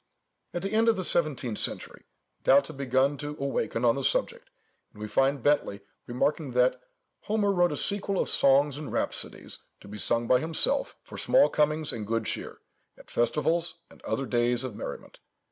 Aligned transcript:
At 0.51 0.63
the 0.63 0.71
end 0.71 0.89
of 0.89 0.95
the 0.95 1.03
seventeenth 1.03 1.59
century, 1.59 2.05
doubts 2.43 2.69
had 2.69 2.77
begun 2.77 3.19
to 3.19 3.37
awaken 3.39 3.85
on 3.85 3.95
the 3.95 4.03
subject, 4.03 4.49
and 4.91 4.99
we 4.99 5.07
find 5.07 5.43
Bentley 5.43 5.81
remarking 6.07 6.53
that 6.53 6.81
"Homer 7.25 7.51
wrote 7.53 7.71
a 7.71 7.77
sequel 7.77 8.19
of 8.19 8.27
songs 8.27 8.77
and 8.79 8.91
rhapsodies, 8.91 9.59
to 9.79 9.87
be 9.87 9.99
sung 9.99 10.25
by 10.27 10.39
himself, 10.39 10.97
for 11.03 11.19
small 11.19 11.49
comings 11.49 11.93
and 11.93 12.07
good 12.07 12.25
cheer, 12.25 12.61
at 12.97 13.11
festivals 13.11 13.83
and 13.91 14.01
other 14.01 14.25
days 14.25 14.63
of 14.63 14.75
merriment. 14.75 15.19